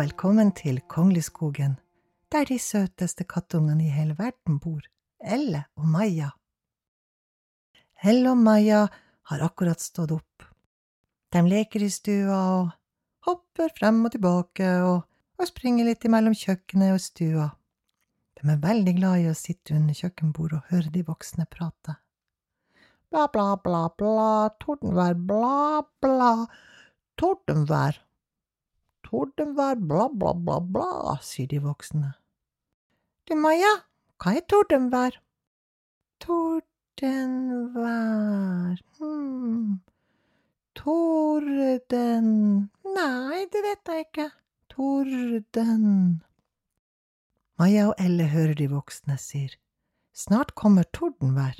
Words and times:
velkommen 0.00 0.48
til 0.56 0.78
Kongleskogen, 0.88 1.74
der 2.32 2.46
de 2.48 2.56
søteste 2.62 3.26
kattungene 3.28 3.84
i 3.84 3.90
hele 3.92 4.14
verden 4.16 4.56
bor, 4.62 4.80
Elle 5.20 5.66
og 5.76 5.88
Maja. 5.92 6.30
Elle 8.00 8.30
og 8.30 8.38
Maja 8.40 8.86
har 9.28 9.44
akkurat 9.44 9.82
stått 9.82 10.14
opp. 10.16 10.46
De 11.34 11.44
leker 11.44 11.84
i 11.84 11.90
stua 11.92 12.38
og 12.54 12.72
hopper 13.28 13.74
frem 13.76 14.00
og 14.08 14.14
tilbake 14.16 14.72
og, 14.88 15.04
og 15.36 15.52
springer 15.52 15.90
litt 15.90 16.08
imellom 16.08 16.38
kjøkkenet 16.38 16.96
og 16.96 17.04
stua. 17.04 17.52
De 18.40 18.48
er 18.48 18.66
veldig 18.66 18.98
glad 19.02 19.20
i 19.20 19.28
å 19.28 19.36
sitte 19.36 19.76
under 19.76 19.98
kjøkkenbordet 20.00 20.62
og 20.62 20.76
høre 20.76 20.94
de 20.94 21.04
voksne 21.12 21.44
prate. 21.50 22.00
Bla, 23.12 23.28
bla, 23.28 23.50
bla, 23.60 23.88
bla, 24.00 24.30
tordenvær, 24.64 25.18
bla, 25.28 25.82
bla, 26.00 26.36
tordenvær. 27.20 28.06
Tordenvær, 29.10 29.74
bla, 29.74 30.08
bla, 30.08 30.32
bla, 30.38 30.60
bla, 30.62 31.16
sier 31.18 31.48
de 31.50 31.58
voksne. 31.64 32.12
Du, 33.26 33.34
Maja, 33.34 33.72
hva 34.22 34.38
er 34.38 34.44
tordenvær? 34.46 35.16
Tordenvær, 36.22 36.54
hm, 39.00 39.82
torden, 40.78 42.28
nei, 42.86 43.40
det 43.50 43.60
vet 43.66 43.82
jeg 43.90 44.06
ikke, 44.06 44.28
torden. 44.70 45.84
Maja 47.58 47.90
og 47.90 47.98
Elle 47.98 48.30
hører 48.30 48.54
de 48.62 48.70
voksne 48.70 49.18
sier, 49.18 49.58
snart 50.14 50.54
kommer 50.54 50.86
tordenvær. 50.94 51.58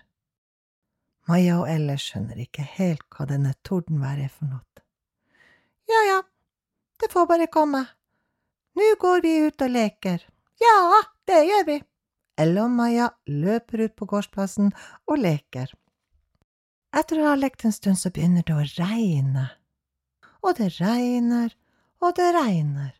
Maja 1.26 1.58
og 1.64 1.66
Elle 1.74 1.98
skjønner 1.98 2.38
ikke 2.46 2.62
helt 2.78 3.02
hva 3.10 3.26
denne 3.26 3.58
tordenvær 3.66 4.22
er 4.22 4.30
for 4.30 4.46
noe. 4.54 4.62
Ja, 5.90 6.00
ja, 6.06 6.20
det 7.00 7.12
får 7.12 7.26
bare 7.26 7.46
komme. 7.46 7.84
Nå 8.76 8.94
går 9.00 9.22
vi 9.24 9.36
ut 9.46 9.62
og 9.62 9.70
leker. 9.70 10.26
Ja, 10.60 11.02
det 11.26 11.44
gjør 11.48 11.64
vi. 11.66 11.78
Elle 12.40 12.64
og 12.64 12.72
Maja 12.72 13.10
løper 13.28 13.86
ut 13.86 13.96
på 13.96 14.08
gårdsplassen 14.08 14.70
og 15.08 15.18
leker. 15.20 15.72
Etter 16.96 17.20
å 17.20 17.30
ha 17.30 17.34
lekt 17.38 17.64
en 17.64 17.74
stund 17.74 17.98
så 18.00 18.10
begynner 18.14 18.46
det 18.46 18.56
å 18.56 18.64
regne. 18.78 19.46
Og 20.40 20.56
det 20.56 20.70
regner, 20.78 21.52
og 22.00 22.16
det 22.16 22.30
regner, 22.34 22.94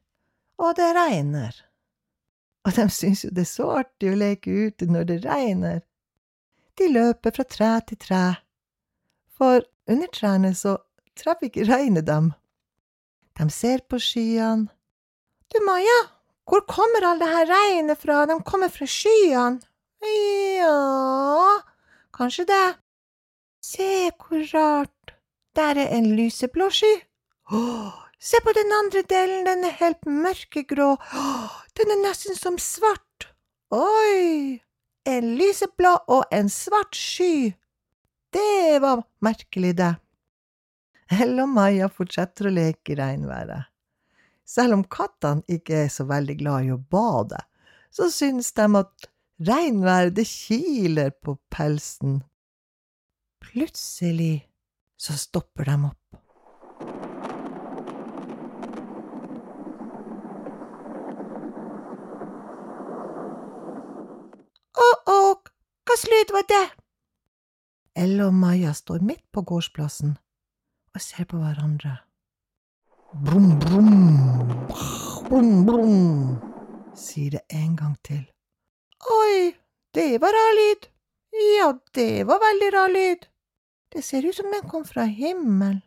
og 0.60 0.74
det 0.76 0.90
regner. 0.94 1.56
Og 2.68 2.76
de 2.76 2.84
syns 2.92 3.24
jo 3.24 3.30
det 3.32 3.46
er 3.46 3.50
så 3.50 3.70
artig 3.80 4.12
å 4.12 4.18
leke 4.20 4.52
ute 4.68 4.86
når 4.90 5.08
det 5.08 5.18
regner. 5.24 5.80
De 6.76 6.90
løper 6.92 7.34
fra 7.36 7.46
tre 7.48 7.70
til 7.88 8.00
tre, 8.04 8.24
for 9.36 9.64
under 9.90 10.12
trærne 10.12 10.52
så 10.54 10.76
treffer 11.16 11.48
ikke 11.48 11.66
regnet 11.68 12.06
dem. 12.06 12.30
De 13.40 13.48
ser 13.48 13.80
på 13.88 13.96
skyene. 13.96 14.68
Du, 15.48 15.58
Maja, 15.64 16.00
hvor 16.44 16.60
kommer 16.68 17.06
all 17.08 17.20
det 17.22 17.28
her 17.30 17.46
regnet 17.48 17.98
fra? 18.02 18.26
De 18.28 18.36
kommer 18.44 18.68
fra 18.68 18.84
skyene. 18.84 19.62
Ja, 20.60 21.60
kanskje 22.16 22.44
det. 22.50 22.66
Se 23.64 24.10
hvor 24.10 24.44
rart. 24.52 25.14
Der 25.56 25.80
er 25.80 25.96
en 25.96 26.10
lyseblå 26.16 26.68
sky. 26.70 26.92
Se 28.20 28.36
på 28.44 28.52
den 28.52 28.72
andre 28.76 29.02
delen, 29.08 29.46
den 29.48 29.64
er 29.64 29.78
helt 29.80 30.04
mørkegrå. 30.06 30.90
Den 31.80 31.94
er 31.96 32.02
nesten 32.04 32.36
som 32.36 32.58
svart. 32.60 33.30
Oi, 33.72 34.60
en 35.08 35.34
lyseblå 35.40 35.96
og 36.08 36.28
en 36.32 36.52
svart 36.52 36.96
sky. 36.96 37.54
Det 38.32 38.82
var 38.84 39.06
merkelig, 39.24 39.78
det. 39.78 39.94
Elle 41.10 41.42
og 41.42 41.50
Maja 41.50 41.88
fortsetter 41.90 42.46
å 42.46 42.54
leke 42.54 42.92
i 42.94 42.96
regnværet. 43.00 43.66
Selv 44.46 44.76
om 44.76 44.84
kattene 44.86 45.42
ikke 45.50 45.84
er 45.84 45.88
så 45.90 46.06
veldig 46.06 46.36
glad 46.38 46.68
i 46.68 46.74
å 46.74 46.78
bade, 46.78 47.40
så 47.90 48.06
synes 48.14 48.52
de 48.54 48.66
at 48.78 49.08
regnværet 49.42 50.14
det 50.14 50.26
kiler 50.30 51.10
på 51.10 51.34
pelsen. 51.50 52.20
Plutselig 53.42 54.46
så 55.00 55.18
stopper 55.18 55.66
de 55.66 55.76
opp. 55.90 55.96
Å, 64.78 64.88
å, 65.10 65.20
hva 65.90 66.00
lyd 66.14 66.34
var 66.38 66.50
det? 66.54 66.64
Elle 67.98 68.30
og 68.30 68.34
Maja 68.46 68.70
står 68.78 69.02
midt 69.02 69.26
på 69.34 69.42
gårdsplassen 69.42 70.14
og 70.94 71.00
ser 71.00 71.26
på 71.30 71.38
hverandre. 71.40 71.96
Brum, 73.26 73.58
brum, 73.62 73.90
brum, 75.28 75.50
brum, 75.66 75.96
sier 76.94 77.36
det 77.36 77.42
en 77.58 77.76
gang 77.76 77.96
til. 78.06 78.22
Oi, 79.16 79.52
det 79.94 80.20
var 80.22 80.34
rar 80.36 80.56
lyd. 80.58 80.88
Ja, 81.58 81.72
det 81.94 82.26
var 82.26 82.42
veldig 82.42 82.72
rar 82.74 82.90
lyd. 82.94 83.26
Det 83.92 84.04
ser 84.04 84.26
ut 84.26 84.36
som 84.36 84.50
den 84.54 84.68
kom 84.70 84.84
fra 84.86 85.04
himmelen. 85.04 85.82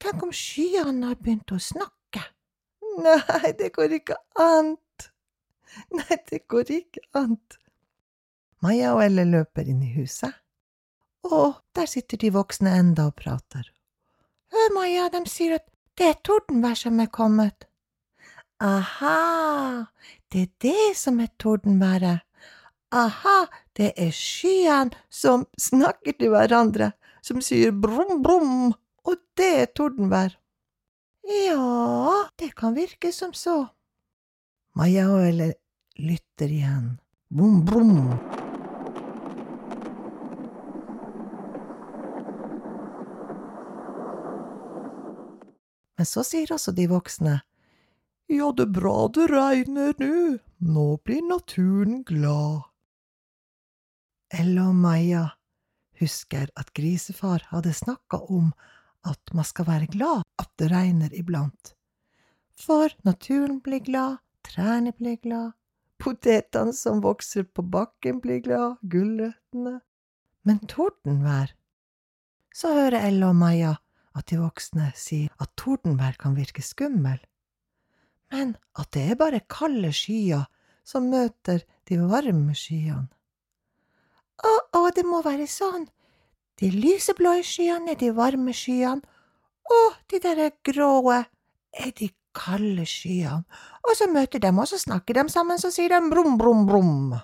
Tenk 0.00 0.22
om 0.22 0.32
skyene 0.32 1.08
har 1.08 1.20
begynt 1.20 1.52
å 1.52 1.60
snakke. 1.60 2.24
Nei, 3.00 3.52
det 3.58 3.72
går 3.76 3.96
ikke 3.96 4.16
an. 4.40 4.76
Nei, 5.96 6.18
det 6.28 6.44
går 6.48 6.72
ikke 6.76 7.04
an. 7.16 7.38
Maja 8.64 8.92
og 8.96 9.02
Elle 9.04 9.24
løper 9.28 9.68
inn 9.68 9.82
i 9.84 9.92
huset. 9.96 10.32
Og 11.30 11.54
der 11.74 11.86
sitter 11.90 12.20
de 12.22 12.32
voksne 12.32 12.72
enda 12.78 13.08
og 13.10 13.16
prater. 13.18 13.66
Hør, 14.52 14.74
Maja, 14.74 15.08
de 15.12 15.24
sier 15.30 15.58
at 15.58 15.66
det 15.98 16.10
er 16.12 16.20
tordenvær 16.24 16.76
som 16.78 17.00
er 17.00 17.10
kommet. 17.12 17.66
Aha, 18.60 19.86
det 20.32 20.42
er 20.42 20.52
det 20.62 20.96
som 20.96 21.20
er 21.20 21.32
tordenværet. 21.38 22.22
Aha, 22.92 23.46
det 23.76 23.92
er 23.98 24.12
skyene 24.14 24.94
som 25.10 25.44
snakker 25.60 26.14
til 26.16 26.30
hverandre, 26.32 26.92
som 27.20 27.42
sier 27.42 27.74
brum, 27.74 28.22
brum, 28.22 28.72
og 29.04 29.18
det 29.36 29.52
er 29.64 29.72
tordenvær. 29.74 30.38
Ja, 31.26 32.28
det 32.38 32.54
kan 32.56 32.76
virke 32.76 33.12
som 33.12 33.34
så. 33.34 33.66
Maja 34.76 35.08
og 35.10 35.26
Elle 35.26 35.52
lytter 35.98 36.52
igjen. 36.52 37.00
Brum, 37.28 37.64
brum. 37.66 38.45
Men 45.96 46.06
så 46.06 46.24
sier 46.26 46.52
også 46.52 46.74
de 46.76 46.86
voksne, 46.90 47.40
ja, 48.26 48.50
det 48.52 48.64
er 48.66 48.72
bra 48.74 49.06
det 49.14 49.28
regner 49.30 49.94
nå, 50.02 50.38
nå 50.58 50.86
blir 51.06 51.22
naturen 51.28 52.00
glad. 52.06 52.66
Ella 54.34 54.66
og 54.72 54.80
Maja 54.82 55.28
husker 56.00 56.50
at 56.58 56.72
grisefar 56.74 57.46
hadde 57.52 57.72
snakka 57.72 58.18
om 58.34 58.50
at 59.06 59.32
man 59.32 59.46
skal 59.46 59.68
være 59.68 59.86
glad 59.92 60.26
at 60.42 60.50
det 60.58 60.72
regner 60.72 61.14
iblant, 61.14 61.72
for 62.58 62.90
naturen 63.06 63.60
blir 63.62 63.84
glad, 63.86 64.18
trærne 64.42 64.92
blir 64.98 65.20
glad, 65.22 65.54
potetene 66.02 66.74
som 66.74 67.00
vokser 67.04 67.46
på 67.46 67.62
bakken 67.62 68.20
blir 68.20 68.42
glad, 68.42 68.82
gulrøttene. 68.82 69.78
Men 70.42 70.60
tordenvær? 70.66 71.54
Så 72.54 72.74
hører 72.74 73.06
Ella 73.06 73.30
og 73.30 73.38
Maja 73.38 73.76
at 74.16 74.28
de 74.30 74.38
voksne 74.40 74.90
sier 74.96 75.32
at 75.42 75.52
tordenvær 75.60 76.16
kan 76.20 76.36
virke 76.36 76.64
skummel, 76.64 77.18
men 78.32 78.56
at 78.78 78.90
det 78.96 79.04
er 79.12 79.20
bare 79.20 79.42
kalde 79.50 79.92
skyer 79.94 80.46
som 80.86 81.10
møter 81.10 81.62
de 81.88 81.98
varme 82.00 82.54
skyene. 82.56 83.08
Å, 84.36 84.52
å, 84.76 84.82
det 84.94 85.06
må 85.08 85.22
være 85.24 85.46
sånn. 85.48 85.86
De 86.60 86.68
lyseblå 86.72 87.36
skyene 87.44 87.94
er 87.94 88.00
de 88.00 88.12
varme 88.16 88.52
skyene, 88.56 89.04
og 89.66 89.96
de 90.10 90.20
der 90.22 90.42
gråe 90.64 91.22
er 91.76 91.94
de 91.98 92.10
kalde 92.36 92.84
skyene. 92.88 93.44
Og 93.86 93.96
så 93.98 94.08
møter 94.10 94.42
de, 94.42 94.52
og 94.52 94.68
så 94.68 94.78
snakker 94.80 95.18
de 95.18 95.26
sammen, 95.32 95.60
så 95.60 95.72
sier 95.74 95.92
de 95.92 96.12
brum, 96.12 96.36
brum, 96.40 96.66
brum. 96.68 97.16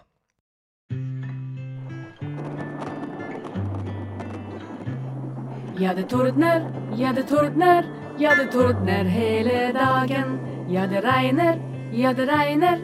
Ja, 5.78 5.94
det 5.94 6.02
tordner, 6.10 6.62
ja, 6.96 7.12
det 7.12 7.22
tordner, 7.28 7.84
ja, 8.18 8.34
det 8.36 8.52
tordner 8.52 9.04
hele 9.04 9.72
dagen. 9.72 10.38
Ja, 10.68 10.86
det 10.86 11.00
regner, 11.00 11.58
ja, 11.92 12.12
det 12.12 12.26
regner. 12.28 12.78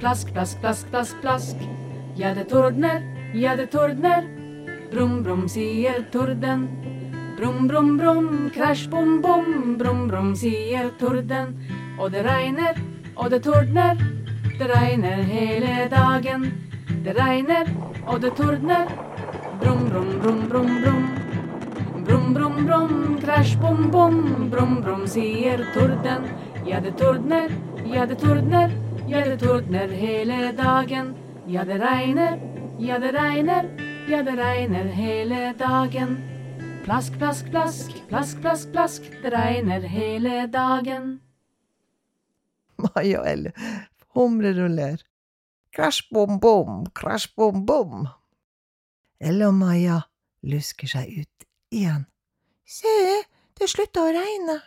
Plask, 0.00 0.32
plask, 0.32 0.60
plask, 0.60 0.90
plask, 0.90 1.16
plask. 1.20 1.56
Ja, 2.16 2.34
det 2.34 2.44
tordner, 2.50 3.00
ja, 3.34 3.56
det 3.56 3.70
tordner. 3.72 4.28
Brum, 4.92 5.22
brum, 5.22 5.48
sier 5.48 6.04
torden. 6.12 6.68
Brum, 7.38 7.68
brum, 7.68 7.96
brum, 7.98 8.50
krasj, 8.54 8.88
bom, 8.90 9.22
bom. 9.22 9.76
Brum, 9.78 10.08
brum, 10.08 10.34
sier 10.36 10.90
torden. 11.00 11.54
Og 11.98 12.12
det 12.12 12.24
regner, 12.26 12.76
og 13.16 13.30
det 13.30 13.42
tordner. 13.46 13.96
Det 14.58 14.68
regner 14.68 15.22
hele 15.24 15.88
dagen. 15.88 16.50
Det 17.04 17.16
regner, 17.16 17.72
og 18.06 18.20
det 18.20 18.34
tordner. 18.36 18.92
Brum, 19.62 19.88
brum, 19.88 20.12
brum, 20.20 20.44
brum, 20.48 20.76
brum. 20.84 21.09
Brum, 22.10 22.34
brum, 22.34 22.66
brum, 22.66 23.18
krasj, 23.22 23.52
bom, 23.62 23.90
bom. 23.90 24.14
Brum, 24.50 24.80
brum, 24.82 25.04
sier 25.06 25.60
torden. 25.74 26.24
Ja, 26.66 26.80
det 26.82 26.96
tordner, 26.98 27.52
ja, 27.86 28.02
det 28.06 28.16
tordner, 28.18 28.72
ja, 29.06 29.20
det 29.28 29.36
tordner 29.38 29.92
hele 29.94 30.50
dagen. 30.58 31.12
Ja, 31.46 31.62
det 31.64 31.78
regner, 31.78 32.34
ja, 32.82 32.98
det 32.98 33.12
regner, 33.14 33.70
ja, 34.10 34.24
det 34.26 34.34
regner 34.40 34.90
hele 34.90 35.54
dagen. 35.58 36.16
Plask, 36.82 37.14
plask, 37.18 37.46
plask, 37.54 37.94
plask, 38.08 38.40
plask, 38.42 38.72
plask, 38.72 39.06
det 39.22 39.30
regner 39.30 39.86
hele 39.86 40.48
dagen. 40.50 41.20
Maja 42.88 43.20
og 43.20 43.28
Elle 43.30 43.52
humrer 44.18 44.64
og 44.64 44.74
ler. 44.74 45.04
Krasj, 45.70 46.08
bom, 46.10 46.40
bom, 46.42 46.88
krasj, 46.90 47.30
bom, 47.36 47.62
bom. 47.66 48.08
Elle 49.20 49.46
og 49.46 49.54
Maja 49.62 50.08
lusker 50.42 50.90
seg 50.90 51.22
ut 51.22 51.49
igjen. 51.70 52.06
Se, 52.66 53.22
det 53.58 53.68
slutta 53.70 54.04
å 54.06 54.12
regne. 54.14 54.60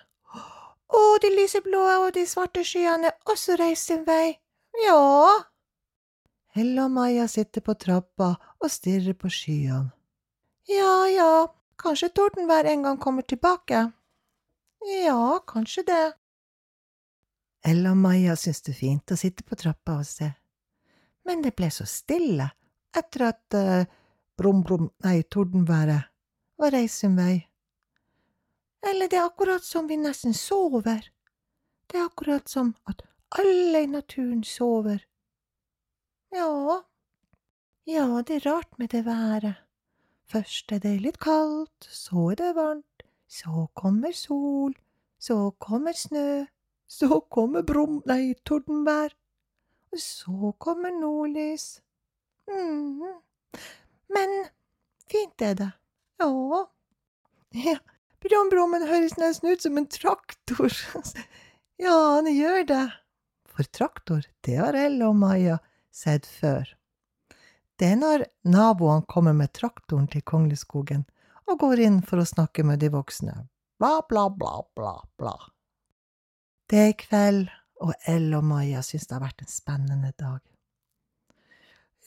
Å, 0.93 1.01
de 1.23 1.31
lyseblå 1.33 1.81
og 2.03 2.11
de 2.15 2.25
svarte 2.29 2.63
skyene 2.67 3.09
er 3.09 3.31
også 3.31 3.57
reist 3.57 3.89
sin 3.89 4.03
vei. 4.05 4.35
Ja. 4.83 4.99
Elle 6.53 6.85
og 6.85 6.93
Maja 6.93 7.25
sitter 7.31 7.63
på 7.65 7.73
trappa 7.79 8.35
og 8.59 8.69
stirrer 8.69 9.17
på 9.17 9.31
skyene. 9.31 9.89
Ja, 10.69 11.07
ja, 11.11 11.31
kanskje 11.81 12.13
tordenvær 12.15 12.69
en 12.69 12.85
gang 12.85 12.99
kommer 13.01 13.25
tilbake. 13.27 13.89
Ja, 15.03 15.39
kanskje 15.47 15.83
det. 15.87 16.03
Ella 17.65 17.91
og 17.95 17.99
Maja 18.03 18.35
syntes 18.39 18.63
det 18.63 18.73
er 18.75 18.79
fint 18.79 19.11
å 19.11 19.19
sitte 19.19 19.43
på 19.47 19.57
trappa 19.59 19.97
og 20.01 20.07
se, 20.07 20.29
men 21.27 21.43
det 21.43 21.53
ble 21.55 21.69
så 21.71 21.87
stille 21.87 22.49
etter 22.95 23.27
at 23.29 23.55
uh, 23.57 23.85
brum, 24.37 24.61
brum, 24.67 24.89
nei, 25.03 25.21
tordenværet 25.23 26.12
var 26.57 26.71
reiser 26.71 27.13
vei. 27.17 27.47
Eller 28.83 29.09
det 29.09 29.17
er 29.17 29.25
akkurat 29.29 29.63
som 29.63 29.87
vi 29.87 29.97
nesten 29.97 30.33
sover. 30.33 31.09
Det 31.87 31.99
er 31.99 32.05
akkurat 32.05 32.49
som 32.49 32.73
at 32.89 33.01
alle 33.39 33.83
i 33.83 33.87
naturen 33.87 34.43
sover. 34.43 35.05
Ja, 36.33 36.83
ja, 37.85 38.07
det 38.27 38.35
er 38.39 38.49
rart 38.49 38.79
med 38.79 38.89
det 38.89 39.05
været. 39.05 39.55
Først 40.25 40.71
er 40.71 40.79
det 40.79 41.01
litt 41.01 41.19
kaldt, 41.19 41.87
så 41.89 42.29
er 42.31 42.39
det 42.39 42.55
varmt, 42.55 43.03
så 43.27 43.67
kommer 43.75 44.11
sol, 44.11 44.73
så 45.19 45.51
kommer 45.59 45.93
snø, 45.93 46.45
så 46.87 47.19
kommer 47.29 47.61
brum, 47.61 48.01
nei, 48.09 48.33
tordenvær, 48.45 49.13
og 49.91 49.99
så 49.99 50.53
kommer 50.57 50.91
nordlys. 50.95 51.81
mm. 52.47 53.03
Men 54.09 54.33
fint 55.11 55.41
er 55.41 55.53
det, 55.53 55.71
ja. 56.21 56.67
ja. 57.63 57.77
Brumbrummen 58.23 58.85
høres 58.87 59.17
nesten 59.19 59.51
ut 59.51 59.63
som 59.65 59.77
en 59.77 59.87
traktor. 59.91 60.71
ja, 61.85 61.95
han 62.15 62.29
gjør 62.31 62.67
det. 62.69 62.83
For 63.53 63.67
traktor, 63.75 64.23
det 64.47 64.55
har 64.57 64.77
Elle 64.77 65.09
og 65.09 65.17
Maja 65.19 65.59
sett 65.93 66.25
før. 66.25 66.69
Det 67.77 67.89
er 67.93 67.99
når 67.99 68.25
naboene 68.47 69.05
kommer 69.09 69.35
med 69.35 69.51
traktoren 69.53 70.07
til 70.07 70.23
Kongleskogen 70.25 71.03
og 71.49 71.59
går 71.59 71.81
inn 71.83 71.99
for 72.05 72.21
å 72.21 72.27
snakke 72.27 72.63
med 72.65 72.79
de 72.79 72.89
voksne. 72.93 73.33
Bla, 73.81 73.99
bla, 74.07 74.29
bla, 74.31 74.61
bla, 74.77 74.95
bla. 75.19 75.35
Det 76.71 76.79
er 76.79 76.97
kveld, 76.97 77.51
og 77.83 77.91
Elle 78.07 78.39
og 78.39 78.45
Maja 78.47 78.81
syns 78.85 79.09
det 79.09 79.17
har 79.17 79.25
vært 79.25 79.43
en 79.43 79.51
spennende 79.51 80.13
dag. 80.15 80.39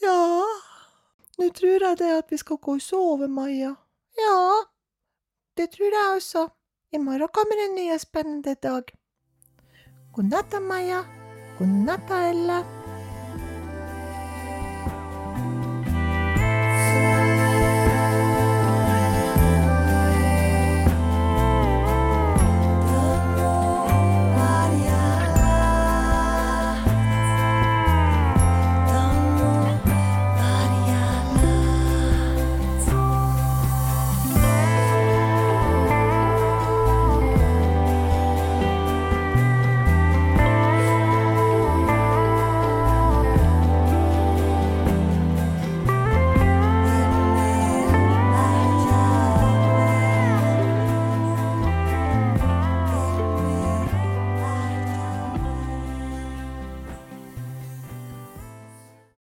Ja, 0.01 0.45
nå 1.37 1.51
tror 1.57 1.85
jeg 1.85 1.99
det 2.01 2.13
at 2.23 2.33
vi 2.33 2.39
skal 2.41 2.61
gå 2.63 2.79
og 2.79 2.83
sove, 2.83 3.29
Maja. 3.29 3.75
Ja, 4.17 4.65
det 5.57 5.71
tror 5.77 5.93
jeg 5.99 6.17
også. 6.17 6.49
I 6.93 6.99
morgen 6.99 7.29
kommer 7.29 7.65
en 7.65 7.75
ny 7.75 7.93
og 7.93 8.01
spennende 8.01 8.55
dag. 8.55 8.83
God 10.15 10.33
natt, 10.33 10.57
Maja. 10.63 11.03
God 11.59 11.79
natt, 11.85 12.11
Elle. 12.11 12.86